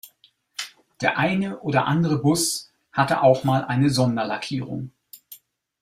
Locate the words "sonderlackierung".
3.91-4.89